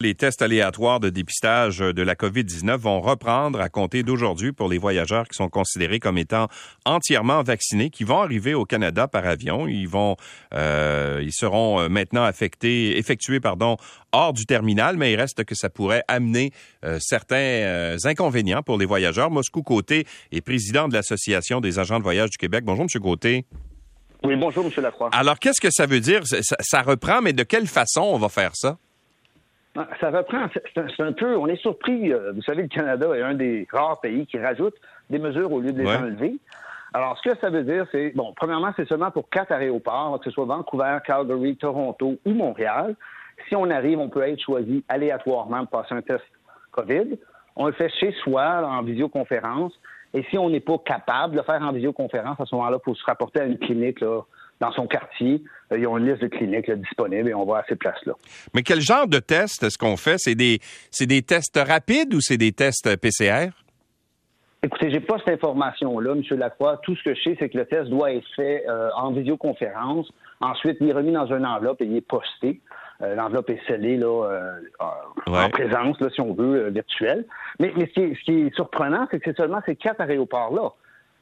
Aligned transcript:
Les 0.00 0.14
tests 0.14 0.42
aléatoires 0.42 1.00
de 1.00 1.10
dépistage 1.10 1.78
de 1.78 2.02
la 2.02 2.14
COVID-19 2.14 2.76
vont 2.76 3.00
reprendre 3.00 3.60
à 3.60 3.68
compter 3.68 4.04
d'aujourd'hui 4.04 4.52
pour 4.52 4.68
les 4.68 4.78
voyageurs 4.78 5.26
qui 5.26 5.36
sont 5.36 5.48
considérés 5.48 5.98
comme 5.98 6.18
étant 6.18 6.46
entièrement 6.84 7.42
vaccinés, 7.42 7.90
qui 7.90 8.04
vont 8.04 8.20
arriver 8.20 8.54
au 8.54 8.64
Canada 8.64 9.08
par 9.08 9.26
avion. 9.26 9.66
Ils 9.66 9.88
vont, 9.88 10.14
euh, 10.54 11.20
ils 11.20 11.32
seront 11.32 11.80
euh, 11.80 11.88
maintenant 11.88 12.22
affectés, 12.22 12.96
effectués, 12.96 13.40
pardon, 13.40 13.76
hors 14.12 14.32
du 14.32 14.46
terminal, 14.46 14.96
mais 14.96 15.14
il 15.14 15.16
reste 15.16 15.42
que 15.42 15.56
ça 15.56 15.68
pourrait 15.68 16.04
amener 16.06 16.52
euh, 16.84 16.98
certains 17.00 17.34
euh, 17.36 17.96
inconvénients 18.04 18.62
pour 18.62 18.78
les 18.78 18.86
voyageurs. 18.86 19.32
Moscou 19.32 19.64
Côté 19.64 20.06
est 20.30 20.42
président 20.42 20.86
de 20.86 20.94
l'Association 20.94 21.60
des 21.60 21.80
agents 21.80 21.98
de 21.98 22.04
voyage 22.04 22.30
du 22.30 22.38
Québec. 22.38 22.62
Bonjour, 22.64 22.84
Monsieur 22.84 23.00
Côté. 23.00 23.46
Oui, 24.22 24.36
bonjour, 24.36 24.64
M. 24.64 24.70
Lacroix. 24.80 25.10
Alors, 25.12 25.40
qu'est-ce 25.40 25.60
que 25.60 25.72
ça 25.72 25.86
veut 25.86 25.98
dire? 26.00 26.24
Ça, 26.24 26.56
ça 26.60 26.82
reprend, 26.82 27.20
mais 27.20 27.32
de 27.32 27.42
quelle 27.42 27.66
façon 27.66 28.02
on 28.02 28.18
va 28.18 28.28
faire 28.28 28.52
ça? 28.54 28.78
Ah, 29.78 29.86
ça 30.00 30.10
reprend. 30.10 30.46
C'est 30.74 31.02
un 31.02 31.12
peu. 31.12 31.36
On 31.36 31.46
est 31.46 31.60
surpris. 31.62 32.12
Euh, 32.12 32.32
vous 32.32 32.42
savez, 32.42 32.62
le 32.62 32.68
Canada 32.68 33.14
est 33.14 33.22
un 33.22 33.34
des 33.34 33.64
rares 33.70 34.00
pays 34.00 34.26
qui 34.26 34.36
rajoute 34.36 34.74
des 35.08 35.20
mesures 35.20 35.52
au 35.52 35.60
lieu 35.60 35.70
de 35.70 35.80
les 35.80 35.88
enlever. 35.88 36.36
Alors, 36.92 37.16
ce 37.18 37.28
que 37.28 37.38
ça 37.38 37.48
veut 37.48 37.62
dire, 37.62 37.86
c'est, 37.92 38.10
bon, 38.16 38.32
premièrement, 38.34 38.72
c'est 38.74 38.88
seulement 38.88 39.12
pour 39.12 39.28
quatre 39.30 39.52
aéroports, 39.52 40.18
que 40.18 40.24
ce 40.24 40.30
soit 40.32 40.46
Vancouver, 40.46 40.98
Calgary, 41.04 41.56
Toronto 41.56 42.16
ou 42.24 42.30
Montréal. 42.32 42.96
Si 43.48 43.54
on 43.54 43.70
arrive, 43.70 44.00
on 44.00 44.08
peut 44.08 44.22
être 44.22 44.40
choisi 44.40 44.84
aléatoirement 44.88 45.64
pour 45.66 45.82
passer 45.82 45.94
un 45.94 46.02
test 46.02 46.24
COVID. 46.72 47.16
On 47.54 47.66
le 47.66 47.72
fait 47.72 47.90
chez 48.00 48.10
soi, 48.24 48.66
en 48.66 48.82
visioconférence. 48.82 49.72
Et 50.12 50.24
si 50.24 50.38
on 50.38 50.50
n'est 50.50 50.60
pas 50.60 50.78
capable 50.78 51.34
de 51.34 51.38
le 51.38 51.44
faire 51.44 51.62
en 51.62 51.70
visioconférence, 51.70 52.40
à 52.40 52.46
ce 52.46 52.54
moment-là, 52.56 52.78
il 52.80 52.84
faut 52.84 52.96
se 52.96 53.04
rapporter 53.04 53.42
à 53.42 53.44
une 53.44 53.58
clinique 53.58 54.00
là, 54.00 54.22
dans 54.60 54.72
son 54.72 54.86
quartier. 54.86 55.42
Euh, 55.72 55.78
ils 55.78 55.86
ont 55.86 55.98
une 55.98 56.08
liste 56.08 56.22
de 56.22 56.28
cliniques 56.28 56.70
disponibles 56.70 57.28
et 57.28 57.34
on 57.34 57.44
va 57.44 57.58
à 57.58 57.64
ces 57.68 57.76
places-là. 57.76 58.14
Mais 58.54 58.62
quel 58.62 58.80
genre 58.80 59.06
de 59.06 59.18
test 59.18 59.62
est-ce 59.62 59.78
qu'on 59.78 59.96
fait? 59.96 60.16
C'est 60.18 60.34
des, 60.34 60.58
c'est 60.90 61.06
des 61.06 61.22
tests 61.22 61.58
rapides 61.58 62.14
ou 62.14 62.20
c'est 62.20 62.36
des 62.38 62.52
tests 62.52 62.96
PCR? 62.96 63.50
Écoutez, 64.62 64.90
j'ai 64.90 65.00
pas 65.00 65.18
cette 65.18 65.34
information-là, 65.34 66.14
M. 66.14 66.38
Lacroix. 66.38 66.78
Tout 66.78 66.96
ce 66.96 67.04
que 67.04 67.14
je 67.14 67.22
sais, 67.22 67.36
c'est 67.38 67.48
que 67.48 67.58
le 67.58 67.64
test 67.66 67.88
doit 67.88 68.12
être 68.12 68.26
fait 68.34 68.64
euh, 68.68 68.90
en 68.96 69.12
visioconférence. 69.12 70.10
Ensuite, 70.40 70.78
il 70.80 70.88
est 70.88 70.92
remis 70.92 71.12
dans 71.12 71.26
une 71.26 71.46
enveloppe 71.46 71.80
et 71.80 71.84
il 71.84 71.96
est 71.96 72.00
posté. 72.00 72.60
Euh, 73.00 73.14
l'enveloppe 73.14 73.50
est 73.50 73.60
scellée 73.68 73.96
là, 73.96 74.26
en 74.80 75.50
présence, 75.50 76.00
là, 76.00 76.08
si 76.12 76.20
on 76.20 76.34
veut, 76.34 76.70
virtuelle. 76.70 77.24
Mais, 77.60 77.72
mais 77.76 77.86
ce, 77.86 77.92
qui 77.92 78.00
est, 78.00 78.14
ce, 78.16 78.24
qui 78.24 78.32
est, 78.40 78.54
surprenant, 78.56 79.06
c'est 79.10 79.20
que 79.20 79.30
c'est 79.30 79.36
seulement 79.36 79.60
ces 79.64 79.76
quatre 79.76 80.00
aéroports-là. 80.00 80.72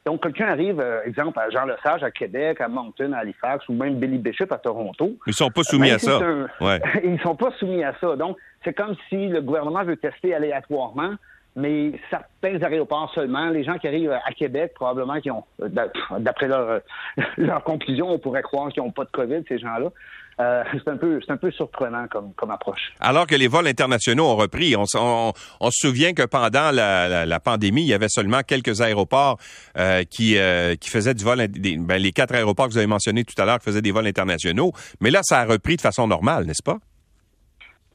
Donc, 0.07 0.23
quelqu'un 0.23 0.47
arrive, 0.47 0.79
euh, 0.79 1.03
exemple, 1.05 1.37
à 1.41 1.51
Jean 1.51 1.65
Lesage 1.65 2.05
à 2.05 2.13
Québec, 2.13 2.61
à 2.61 2.69
Moncton, 2.69 3.13
à 3.13 3.19
Halifax, 3.19 3.69
ou 3.69 3.73
même 3.73 3.97
Billy 3.97 4.19
Bishop 4.19 4.47
à 4.53 4.59
Toronto. 4.59 5.17
Ils 5.27 5.35
sont 5.35 5.51
pas 5.51 5.65
soumis 5.65 5.89
ben, 5.89 5.97
à 5.97 5.99
ça. 5.99 6.21
Ouais. 6.61 6.81
Ils 7.05 7.21
sont 7.23 7.35
pas 7.35 7.51
soumis 7.59 7.83
à 7.83 7.93
ça. 8.01 8.15
Donc, 8.15 8.37
c'est 8.65 8.73
comme 8.73 8.95
si 9.09 9.27
le 9.27 9.41
gouvernement 9.41 9.83
veut 9.83 9.97
tester 9.97 10.33
aléatoirement, 10.33 11.15
mais 11.57 11.93
certains 12.09 12.63
aéroports 12.63 13.11
seulement. 13.17 13.51
Les 13.51 13.65
gens 13.65 13.79
qui 13.79 13.89
arrivent 13.89 14.13
à 14.13 14.33
Québec, 14.33 14.75
probablement, 14.77 15.21
qui 15.21 15.33
ont, 15.33 15.43
d'après 15.59 16.47
leur, 16.47 16.83
leur 17.37 17.65
conclusion, 17.65 18.09
on 18.09 18.21
pourrait 18.21 18.43
croire 18.43 18.69
qu'ils 18.69 18.85
n'ont 18.85 18.93
pas 18.93 19.05
de 19.05 19.11
COVID, 19.11 19.43
ces 19.49 19.59
gens-là. 19.59 19.91
Euh, 20.39 20.63
c'est 20.73 20.89
un 20.89 20.99
peu 20.99 21.19
un 21.29 21.37
peu 21.39 21.51
surprenant 21.51 22.07
comme, 22.09 22.51
approche. 22.51 22.93
Alors 23.01 23.27
que 23.27 23.35
les 23.35 23.49
vols 23.49 23.67
internationaux 23.67 24.27
ont 24.27 24.37
repris, 24.37 24.77
on, 24.77 24.85
se 24.85 25.71
souvient 25.71 26.13
que 26.13 26.25
pendant 26.25 26.71
la, 26.71 27.41
pandémie, 27.41 27.83
il 27.83 27.89
y 27.89 27.95
avait 27.95 28.09
seulement 28.09 28.43
quelques 28.43 28.83
aéroports 28.83 29.39
euh, 29.79 30.05
qui 30.05 30.37
euh, 30.37 30.75
qui 30.77 30.91
faisaient 30.91 31.15
du 31.15 31.25
vol, 31.25 31.47
ben, 31.49 31.97
les 31.97 32.13
quatre 32.13 32.35
aéroports 32.35 32.67
que 32.67 32.73
vous 32.73 32.79
avez 32.79 32.87
mentionnés 32.87 33.25
tout 33.25 33.41
à 33.41 33.47
l'heure 33.47 33.63
faisaient 33.63 33.83
des 33.83 33.93
vols 33.93 34.07
internationaux. 34.07 34.73
Mais 35.01 35.11
là, 35.11 35.21
ça 35.23 35.41
a 35.41 35.45
repris 35.47 35.77
de 35.77 35.81
façon 35.81 36.07
normale, 36.07 36.45
n'est-ce 36.45 36.63
pas? 36.63 36.79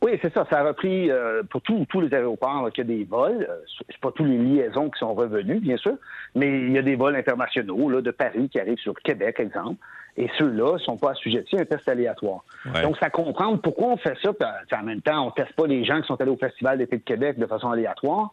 Oui, 0.03 0.17
c'est 0.21 0.33
ça. 0.33 0.47
Ça 0.49 0.59
a 0.59 0.63
repris 0.63 1.11
euh, 1.11 1.43
pour 1.43 1.61
tous 1.61 2.01
les 2.01 2.13
aéroports 2.13 2.71
qu'il 2.71 2.89
y 2.89 2.93
a 2.93 2.97
des 2.97 3.03
vols. 3.03 3.45
Euh, 3.47 3.61
c'est 3.87 3.99
pas 3.99 4.11
tous 4.11 4.23
les 4.25 4.37
liaisons 4.37 4.89
qui 4.89 4.97
sont 4.99 5.13
revenus, 5.13 5.61
bien 5.61 5.77
sûr, 5.77 5.93
mais 6.33 6.47
il 6.47 6.71
y 6.71 6.77
a 6.79 6.81
des 6.81 6.95
vols 6.95 7.15
internationaux 7.15 7.87
là, 7.87 8.01
de 8.01 8.09
Paris 8.09 8.49
qui 8.49 8.59
arrivent 8.59 8.79
sur 8.79 8.95
Québec, 8.95 9.39
exemple. 9.39 9.77
Et 10.17 10.27
ceux-là 10.39 10.73
ne 10.73 10.77
sont 10.79 10.97
pas 10.97 11.11
assujettis 11.11 11.55
à 11.55 11.61
un 11.61 11.65
test 11.65 11.87
aléatoire. 11.87 12.43
Donc, 12.81 12.97
ça 12.97 13.09
comprend 13.09 13.55
pourquoi 13.57 13.89
on 13.89 13.97
fait 13.97 14.17
ça. 14.21 14.31
en 14.73 14.83
même 14.83 15.01
temps, 15.01 15.23
on 15.23 15.27
ne 15.27 15.31
teste 15.31 15.53
pas 15.53 15.67
les 15.67 15.85
gens 15.85 16.01
qui 16.01 16.07
sont 16.07 16.19
allés 16.19 16.31
au 16.31 16.37
Festival 16.37 16.79
d'été 16.79 16.97
de 16.97 17.03
Québec 17.03 17.37
de 17.39 17.45
façon 17.45 17.69
aléatoire. 17.69 18.31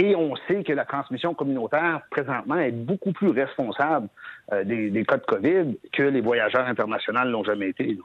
Et 0.00 0.14
on 0.14 0.36
sait 0.46 0.62
que 0.64 0.72
la 0.72 0.84
transmission 0.84 1.32
communautaire, 1.32 2.02
présentement, 2.10 2.56
est 2.56 2.72
beaucoup 2.72 3.12
plus 3.12 3.30
responsable 3.30 4.08
euh, 4.52 4.64
des, 4.64 4.90
des, 4.90 5.04
cas 5.04 5.16
de 5.16 5.24
COVID 5.24 5.78
que 5.92 6.02
les 6.02 6.20
voyageurs 6.20 6.66
internationaux 6.66 7.24
l'ont 7.24 7.42
jamais 7.42 7.70
été. 7.70 7.96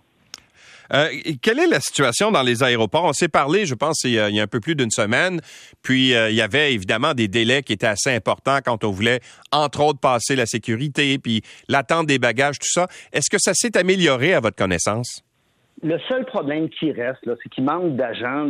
Euh, 0.93 1.07
quelle 1.41 1.59
est 1.59 1.67
la 1.67 1.79
situation 1.79 2.31
dans 2.31 2.43
les 2.43 2.63
aéroports? 2.63 3.05
On 3.05 3.13
s'est 3.13 3.29
parlé, 3.29 3.65
je 3.65 3.75
pense, 3.75 4.03
il 4.03 4.11
y 4.11 4.19
a, 4.19 4.25
un 4.25 4.47
peu 4.47 4.59
plus 4.59 4.75
d'une 4.75 4.91
semaine. 4.91 5.39
Puis, 5.81 6.15
euh, 6.15 6.29
il 6.29 6.35
y 6.35 6.41
avait 6.41 6.73
évidemment 6.73 7.13
des 7.13 7.27
délais 7.27 7.63
qui 7.63 7.73
étaient 7.73 7.87
assez 7.87 8.13
importants 8.13 8.59
quand 8.63 8.83
on 8.83 8.91
voulait, 8.91 9.19
entre 9.51 9.81
autres, 9.81 9.99
passer 9.99 10.35
la 10.35 10.45
sécurité, 10.45 11.17
puis 11.19 11.41
l'attente 11.67 12.07
des 12.07 12.19
bagages, 12.19 12.59
tout 12.59 12.69
ça. 12.69 12.87
Est-ce 13.11 13.29
que 13.29 13.37
ça 13.39 13.53
s'est 13.53 13.77
amélioré 13.77 14.33
à 14.33 14.39
votre 14.39 14.55
connaissance? 14.55 15.23
Le 15.81 15.99
seul 16.07 16.25
problème 16.25 16.69
qui 16.69 16.91
reste, 16.91 17.19
c'est 17.25 17.49
qu'il 17.49 17.63
manque 17.63 17.95
d'agents 17.95 18.49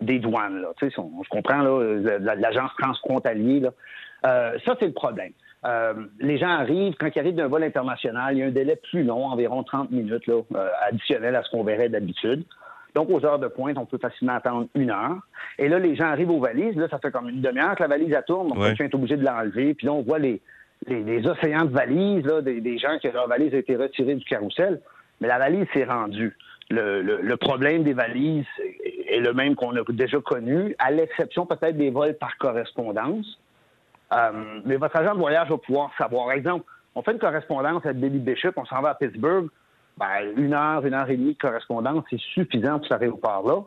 des 0.00 0.18
douanes. 0.18 0.64
Tu 0.78 0.88
sais, 0.88 0.98
on, 0.98 1.22
je 1.22 1.28
comprends 1.28 1.62
l'agence 1.62 2.70
transfrontalier. 2.80 3.62
Euh, 4.24 4.58
ça, 4.64 4.76
c'est 4.78 4.86
le 4.86 4.92
problème. 4.92 5.32
Euh, 5.66 5.94
les 6.20 6.38
gens 6.38 6.48
arrivent, 6.48 6.94
quand 6.98 7.08
ils 7.14 7.18
arrivent 7.18 7.34
d'un 7.34 7.48
vol 7.48 7.64
international, 7.64 8.34
il 8.34 8.38
y 8.38 8.42
a 8.42 8.46
un 8.46 8.50
délai 8.50 8.76
plus 8.76 9.02
long, 9.02 9.26
environ 9.26 9.62
30 9.64 9.90
minutes, 9.90 10.26
là, 10.26 10.40
euh, 10.54 10.68
additionnel 10.88 11.34
à 11.34 11.42
ce 11.42 11.50
qu'on 11.50 11.64
verrait 11.64 11.88
d'habitude. 11.88 12.44
Donc, 12.94 13.10
aux 13.10 13.24
heures 13.26 13.38
de 13.38 13.48
pointe, 13.48 13.76
on 13.76 13.84
peut 13.84 13.98
facilement 13.98 14.34
attendre 14.34 14.68
une 14.74 14.90
heure. 14.90 15.18
Et 15.58 15.68
là, 15.68 15.78
les 15.78 15.96
gens 15.96 16.06
arrivent 16.06 16.30
aux 16.30 16.40
valises. 16.40 16.76
Là, 16.76 16.88
ça 16.88 16.98
fait 16.98 17.10
comme 17.10 17.28
une 17.28 17.42
demi-heure 17.42 17.74
que 17.74 17.82
la 17.82 17.88
valise, 17.88 18.12
elle 18.12 18.24
tourne. 18.24 18.48
Donc, 18.48 18.58
quelqu'un 18.62 18.84
est 18.84 18.94
obligé 18.94 19.16
de 19.16 19.24
l'enlever. 19.24 19.74
Puis 19.74 19.86
là, 19.86 19.92
on 19.92 20.02
voit 20.02 20.18
les, 20.18 20.40
les, 20.86 21.26
océans 21.26 21.64
de 21.64 21.72
valises, 21.72 22.24
là, 22.24 22.40
des, 22.40 22.78
gens 22.78 22.96
que 23.02 23.08
leur 23.08 23.28
valise 23.28 23.52
a 23.52 23.58
été 23.58 23.76
retirée 23.76 24.14
du 24.14 24.24
carrousel. 24.24 24.80
Mais 25.20 25.28
la 25.28 25.38
valise 25.38 25.66
s'est 25.74 25.84
rendue. 25.84 26.36
Le, 26.70 27.02
le, 27.02 27.36
problème 27.36 27.82
des 27.82 27.92
valises 27.92 28.46
est 29.08 29.20
le 29.20 29.32
même 29.34 29.56
qu'on 29.56 29.76
a 29.76 29.82
déjà 29.88 30.18
connu, 30.20 30.74
à 30.78 30.90
l'exception 30.90 31.44
peut-être 31.46 31.76
des 31.76 31.90
vols 31.90 32.14
par 32.14 32.36
correspondance. 32.38 33.38
Euh, 34.16 34.60
mais 34.64 34.76
votre 34.76 34.96
agent 34.96 35.14
de 35.14 35.18
voyage 35.18 35.48
va 35.48 35.58
pouvoir 35.58 35.90
savoir. 35.98 36.26
Par 36.26 36.36
exemple, 36.36 36.64
on 36.94 37.02
fait 37.02 37.12
une 37.12 37.18
correspondance 37.18 37.84
avec 37.84 37.98
Billy 37.98 38.18
Bishop, 38.18 38.52
on 38.56 38.64
s'en 38.64 38.80
va 38.80 38.90
à 38.90 38.94
Pittsburgh. 38.94 39.48
Ben, 39.98 40.32
une 40.36 40.54
heure, 40.54 40.84
une 40.84 40.94
heure 40.94 41.08
et 41.08 41.16
demie 41.16 41.34
de 41.34 41.38
correspondance, 41.38 42.04
c'est 42.10 42.20
suffisant 42.20 42.78
pour 42.78 42.88
cet 42.88 43.02
aéroport-là. 43.02 43.62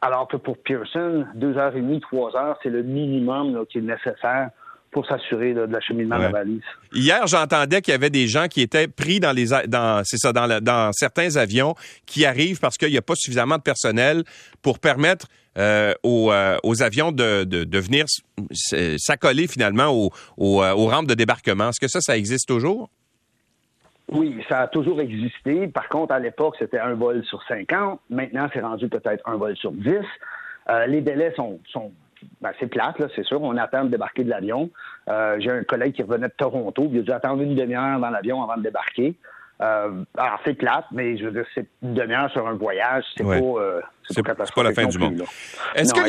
Alors 0.00 0.26
que 0.26 0.36
pour 0.36 0.58
Pearson, 0.58 1.26
deux 1.34 1.56
heures 1.56 1.76
et 1.76 1.80
demie, 1.80 2.00
trois 2.00 2.36
heures, 2.36 2.58
c'est 2.62 2.70
le 2.70 2.82
minimum 2.82 3.64
qui 3.66 3.78
est 3.78 3.82
nécessaire 3.82 4.50
pour 4.92 5.06
s'assurer 5.06 5.54
de 5.54 5.62
l'acheminement 5.62 6.18
de 6.18 6.22
la 6.22 6.28
valise. 6.28 6.62
Hier, 6.92 7.26
j'entendais 7.26 7.80
qu'il 7.80 7.92
y 7.92 7.94
avait 7.94 8.10
des 8.10 8.28
gens 8.28 8.46
qui 8.46 8.60
étaient 8.60 8.88
pris 8.88 9.18
dans 9.20 9.32
les 9.32 9.46
dans 9.66 10.02
c'est 10.04 10.18
ça 10.18 10.32
dans, 10.32 10.62
dans 10.62 10.92
certains 10.92 11.36
avions 11.36 11.74
qui 12.06 12.26
arrivent 12.26 12.60
parce 12.60 12.76
qu'il 12.76 12.90
n'y 12.90 12.98
a 12.98 13.02
pas 13.02 13.14
suffisamment 13.16 13.56
de 13.56 13.62
personnel 13.62 14.22
pour 14.60 14.78
permettre 14.78 15.26
euh, 15.58 15.94
aux, 16.02 16.30
euh, 16.30 16.56
aux, 16.62 16.82
avions 16.82 17.10
de, 17.10 17.44
de, 17.44 17.64
de 17.64 17.78
venir 17.78 18.04
s'accoler 18.52 19.46
finalement 19.46 19.88
aux, 19.88 20.10
aux, 20.36 20.62
euh, 20.62 20.72
aux 20.72 20.86
rampes 20.86 21.06
de 21.06 21.14
débarquement. 21.14 21.70
Est-ce 21.70 21.80
que 21.80 21.88
ça, 21.88 22.00
ça 22.00 22.16
existe 22.16 22.48
toujours? 22.48 22.88
Oui, 24.10 24.42
ça 24.48 24.60
a 24.60 24.68
toujours 24.68 25.00
existé. 25.00 25.68
Par 25.68 25.88
contre, 25.88 26.12
à 26.12 26.18
l'époque, 26.18 26.56
c'était 26.58 26.78
un 26.78 26.94
vol 26.94 27.24
sur 27.24 27.42
50. 27.48 28.00
Maintenant, 28.10 28.48
c'est 28.52 28.60
rendu 28.60 28.88
peut-être 28.88 29.26
un 29.26 29.36
vol 29.36 29.56
sur 29.56 29.72
10. 29.72 29.94
Euh, 30.68 30.86
les 30.86 31.00
délais 31.00 31.32
sont, 31.34 31.58
sont 31.70 31.92
ben, 32.40 32.50
c'est 32.58 32.66
plate, 32.66 32.98
là, 32.98 33.06
c'est 33.14 33.24
sûr. 33.24 33.42
On 33.42 33.56
attend 33.56 33.84
de 33.84 33.90
débarquer 33.90 34.24
de 34.24 34.30
l'avion. 34.30 34.70
Euh, 35.08 35.36
j'ai 35.40 35.50
un 35.50 35.64
collègue 35.64 35.94
qui 35.94 36.02
revenait 36.02 36.28
de 36.28 36.34
Toronto. 36.36 36.88
Il 36.92 37.00
a 37.00 37.02
dû 37.02 37.12
attendre 37.12 37.42
une 37.42 37.54
demi-heure 37.54 37.98
dans 37.98 38.10
l'avion 38.10 38.42
avant 38.42 38.56
de 38.56 38.62
débarquer. 38.62 39.14
Euh, 39.60 40.04
alors, 40.16 40.40
c'est 40.44 40.54
plate, 40.54 40.86
mais 40.90 41.16
je 41.16 41.24
veux 41.24 41.30
dire, 41.30 41.44
c'est 41.54 41.66
une 41.82 41.94
demi-heure 41.94 42.30
sur 42.30 42.46
un 42.46 42.54
voyage. 42.54 43.04
C'est 43.16 43.24
pas, 43.24 43.36
euh, 43.36 43.80
c'est 44.10 44.22
pas, 44.22 44.62
la 44.62 44.72
fin 44.72 44.86
du 44.86 44.98
monde. 44.98 45.22
Est-ce 45.74 45.94
que, 45.94 46.00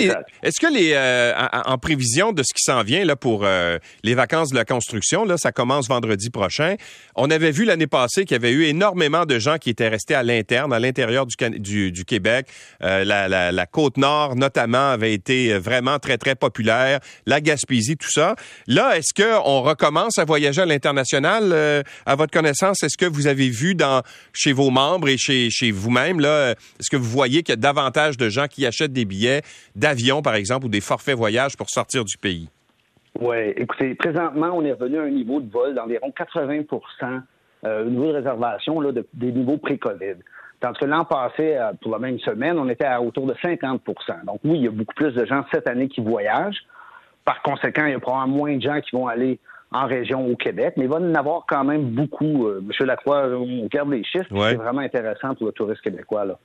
est-ce 0.41 0.59
que 0.59 0.73
les, 0.73 0.93
euh, 0.93 1.33
en, 1.65 1.77
prévision 1.77 2.31
de 2.31 2.43
ce 2.43 2.53
qui 2.53 2.63
s'en 2.63 2.81
vient 2.81 3.05
là 3.05 3.15
pour 3.15 3.43
euh, 3.43 3.77
les 4.03 4.15
vacances 4.15 4.49
de 4.49 4.55
la 4.55 4.65
construction, 4.65 5.25
là, 5.25 5.37
ça 5.37 5.51
commence 5.51 5.87
vendredi 5.87 6.29
prochain. 6.29 6.75
On 7.15 7.29
avait 7.29 7.51
vu 7.51 7.65
l'année 7.65 7.87
passée 7.87 8.25
qu'il 8.25 8.35
y 8.35 8.39
avait 8.39 8.51
eu 8.51 8.65
énormément 8.65 9.25
de 9.25 9.37
gens 9.39 9.57
qui 9.57 9.69
étaient 9.69 9.87
restés 9.87 10.15
à 10.15 10.23
l'interne, 10.23 10.73
à 10.73 10.79
l'intérieur 10.79 11.25
du, 11.25 11.91
du, 11.91 12.05
Québec. 12.05 12.47
Euh, 12.83 13.03
la, 13.03 13.27
la, 13.27 13.51
la, 13.51 13.65
côte 13.65 13.97
nord, 13.97 14.35
notamment, 14.35 14.89
avait 14.89 15.13
été 15.13 15.57
vraiment 15.57 15.99
très 15.99 16.17
très 16.17 16.35
populaire. 16.35 16.99
La 17.25 17.41
Gaspésie, 17.41 17.95
tout 17.95 18.11
ça. 18.11 18.35
Là, 18.67 18.97
est-ce 18.97 19.13
que 19.13 19.39
on 19.45 19.61
recommence 19.61 20.17
à 20.17 20.25
voyager 20.25 20.61
à 20.61 20.65
l'international 20.65 21.83
À 22.05 22.15
votre 22.15 22.31
connaissance, 22.31 22.83
est-ce 22.83 22.97
que 22.97 23.05
vous 23.05 23.27
avez 23.27 23.49
vu 23.49 23.75
dans 23.75 24.01
chez 24.33 24.51
vos 24.51 24.69
membres 24.69 25.07
et 25.07 25.17
chez 25.17 25.49
chez 25.49 25.71
vous-même 25.71 26.19
là, 26.19 26.51
est-ce 26.79 26.89
que 26.89 26.97
vous 26.97 27.09
voyez 27.09 27.43
qu'il 27.43 27.53
y 27.53 27.57
a 27.57 27.57
davantage 27.57 27.82
de 27.91 28.29
gens 28.29 28.47
qui 28.47 28.65
achètent 28.65 28.93
des 28.93 29.05
billets 29.05 29.41
d'avion, 29.75 30.21
par 30.21 30.35
exemple, 30.35 30.65
ou 30.65 30.69
des 30.69 30.81
forfaits 30.81 31.15
voyages 31.15 31.57
pour 31.57 31.69
sortir 31.69 32.03
du 32.03 32.17
pays? 32.17 32.49
Oui, 33.19 33.53
écoutez, 33.55 33.93
présentement, 33.95 34.51
on 34.53 34.65
est 34.65 34.73
revenu 34.73 34.99
à 34.99 35.03
un 35.03 35.09
niveau 35.09 35.39
de 35.39 35.51
vol 35.51 35.75
d'environ 35.75 36.11
80 36.11 36.63
euh, 37.65 37.85
au 37.85 37.89
niveau 37.89 38.07
de 38.07 38.17
réservation 38.17 38.81
là, 38.81 38.91
des 38.91 39.31
niveaux 39.31 39.57
pré-COVID. 39.57 40.15
Tandis 40.59 40.79
que 40.79 40.85
l'an 40.85 41.05
passé, 41.05 41.55
euh, 41.55 41.73
pour 41.81 41.91
la 41.91 41.99
même 41.99 42.19
semaine, 42.19 42.57
on 42.57 42.67
était 42.69 42.85
à 42.85 43.01
autour 43.01 43.27
de 43.27 43.33
50% 43.33 43.79
Donc 44.25 44.39
oui, 44.43 44.55
il 44.55 44.63
y 44.63 44.67
a 44.67 44.71
beaucoup 44.71 44.95
plus 44.95 45.13
de 45.13 45.25
gens 45.25 45.43
cette 45.53 45.67
année 45.67 45.87
qui 45.87 46.01
voyagent. 46.01 46.63
Par 47.23 47.41
conséquent, 47.41 47.85
il 47.85 47.91
y 47.91 47.95
a 47.95 47.99
probablement 47.99 48.37
moins 48.37 48.55
de 48.55 48.61
gens 48.61 48.81
qui 48.81 48.95
vont 48.95 49.07
aller 49.07 49.39
en 49.71 49.87
région 49.87 50.27
au 50.27 50.35
Québec, 50.35 50.73
mais 50.77 50.85
il 50.85 50.89
va 50.89 50.99
y 50.99 51.03
en 51.03 51.15
avoir 51.15 51.45
quand 51.47 51.63
même 51.63 51.89
beaucoup. 51.89 52.47
Euh, 52.47 52.61
Monsieur 52.61 52.85
Lacroix, 52.85 53.27
on 53.29 53.63
regarde 53.63 53.91
les 53.91 54.03
chiffres, 54.03 54.27
c'est 54.29 54.55
vraiment 54.55 54.81
intéressant 54.81 55.35
pour 55.35 55.47
le 55.47 55.51
tourisme 55.51 55.81
québécois. 55.81 56.25
Là. 56.25 56.39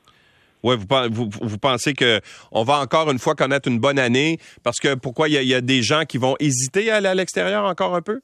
Oui, 0.62 0.76
vous, 1.10 1.28
vous, 1.30 1.58
pensez 1.58 1.94
qu'on 1.94 2.62
va 2.64 2.80
encore 2.80 3.10
une 3.10 3.18
fois 3.18 3.34
connaître 3.34 3.68
une 3.68 3.78
bonne 3.78 3.98
année 3.98 4.38
parce 4.64 4.78
que 4.78 4.94
pourquoi 4.94 5.28
il 5.28 5.34
y, 5.34 5.54
a 5.54 5.60
des 5.60 5.82
gens 5.82 6.02
qui 6.02 6.18
vont 6.18 6.34
hésiter 6.40 6.90
à 6.90 6.96
aller 6.96 7.08
à 7.08 7.14
l'extérieur 7.14 7.64
encore 7.64 7.94
un 7.94 8.02
peu? 8.02 8.20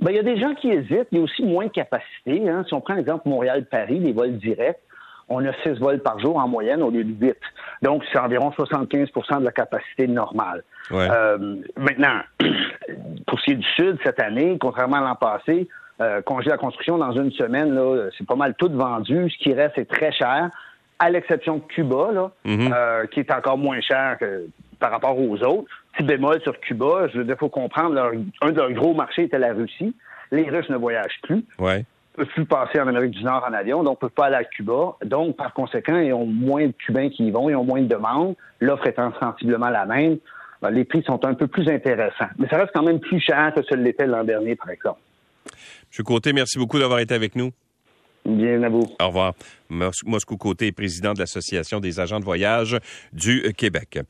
Ben, 0.00 0.10
il 0.10 0.16
y 0.16 0.20
a 0.20 0.22
des 0.22 0.38
gens 0.38 0.54
qui 0.54 0.68
hésitent. 0.68 1.08
Il 1.12 1.18
y 1.18 1.20
a 1.20 1.24
aussi 1.24 1.42
moins 1.42 1.66
de 1.66 1.70
capacité. 1.70 2.48
Hein. 2.48 2.64
Si 2.68 2.74
on 2.74 2.80
prend 2.80 2.94
l'exemple 2.94 3.28
Montréal-Paris, 3.28 3.98
les 4.00 4.12
vols 4.12 4.38
directs, 4.38 4.80
on 5.28 5.44
a 5.44 5.52
six 5.62 5.78
vols 5.80 6.00
par 6.00 6.18
jour 6.20 6.36
en 6.36 6.46
moyenne 6.48 6.82
au 6.82 6.90
lieu 6.90 7.04
de 7.04 7.26
huit. 7.26 7.38
Donc, 7.82 8.02
c'est 8.12 8.18
environ 8.18 8.50
75% 8.50 9.40
de 9.40 9.44
la 9.44 9.52
capacité 9.52 10.06
normale. 10.06 10.62
Euh, 10.92 11.56
maintenant, 11.76 12.20
pour 13.26 13.40
ce 13.40 13.44
qui 13.44 13.50
est 13.52 13.56
du 13.56 13.68
Sud, 13.74 13.98
cette 14.04 14.20
année, 14.20 14.56
contrairement 14.60 14.96
à 14.96 15.00
l'an 15.00 15.16
passé, 15.16 15.68
euh, 16.00 16.20
congé 16.22 16.50
la 16.50 16.58
construction 16.58 16.98
dans 16.98 17.12
une 17.12 17.32
semaine, 17.32 17.74
là, 17.74 18.08
c'est 18.16 18.26
pas 18.26 18.36
mal 18.36 18.54
tout 18.54 18.70
vendu. 18.70 19.30
Ce 19.30 19.38
qui 19.42 19.52
reste 19.52 19.78
est 19.78 19.90
très 19.90 20.12
cher, 20.12 20.50
à 20.98 21.10
l'exception 21.10 21.56
de 21.56 21.62
Cuba, 21.62 22.10
là, 22.12 22.30
mm-hmm. 22.44 22.72
euh, 22.74 23.06
qui 23.06 23.20
est 23.20 23.30
encore 23.30 23.58
moins 23.58 23.80
cher 23.80 24.16
que, 24.18 24.46
par 24.78 24.90
rapport 24.90 25.18
aux 25.18 25.42
autres. 25.42 25.68
Petit 25.92 26.04
bémol 26.04 26.40
sur 26.42 26.58
Cuba, 26.60 27.08
je 27.14 27.20
dire, 27.22 27.36
faut 27.38 27.48
comprendre, 27.48 28.12
un 28.42 28.50
de 28.50 28.56
leurs 28.56 28.72
gros 28.72 28.94
marchés 28.94 29.24
était 29.24 29.38
la 29.38 29.52
Russie. 29.52 29.94
Les 30.30 30.48
Russes 30.50 30.68
ne 30.68 30.76
voyagent 30.76 31.20
plus. 31.22 31.44
Ouais 31.58 31.84
peuvent 32.16 32.26
plus 32.28 32.46
passer 32.46 32.80
en 32.80 32.88
Amérique 32.88 33.12
du 33.12 33.22
Nord 33.22 33.46
en 33.48 33.52
avion, 33.52 33.82
donc 33.82 33.98
ne 33.98 34.00
peuvent 34.00 34.10
pas 34.10 34.26
aller 34.26 34.36
à 34.36 34.44
Cuba. 34.44 34.96
Donc, 35.04 35.36
par 35.36 35.52
conséquent, 35.52 35.98
ils 35.98 36.12
ont 36.12 36.26
moins 36.26 36.66
de 36.66 36.72
Cubains 36.72 37.10
qui 37.10 37.26
y 37.26 37.30
vont, 37.30 37.48
ils 37.48 37.54
ont 37.54 37.64
moins 37.64 37.82
de 37.82 37.86
demandes. 37.86 38.34
L'offre 38.60 38.86
étant 38.86 39.12
sensiblement 39.20 39.68
la 39.68 39.84
même, 39.84 40.18
ben, 40.62 40.70
les 40.70 40.84
prix 40.84 41.02
sont 41.06 41.24
un 41.24 41.34
peu 41.34 41.46
plus 41.46 41.68
intéressants. 41.68 42.30
Mais 42.38 42.48
ça 42.48 42.56
reste 42.56 42.70
quand 42.74 42.82
même 42.82 43.00
plus 43.00 43.20
cher 43.20 43.52
que 43.54 43.62
ce 43.62 43.74
l'était 43.74 44.06
l'an 44.06 44.24
dernier, 44.24 44.56
par 44.56 44.70
exemple. 44.70 45.00
M. 45.46 46.04
Côté, 46.04 46.32
merci 46.32 46.58
beaucoup 46.58 46.78
d'avoir 46.78 47.00
été 47.00 47.14
avec 47.14 47.36
nous. 47.36 47.52
Bien 48.26 48.62
à 48.62 48.68
vous. 48.68 48.84
Au 49.00 49.06
revoir. 49.06 49.34
Moscou 49.68 50.36
Côté, 50.36 50.72
président 50.72 51.14
de 51.14 51.20
l'Association 51.20 51.80
des 51.80 52.00
agents 52.00 52.20
de 52.20 52.24
voyage 52.24 52.76
du 53.12 53.52
Québec. 53.56 54.00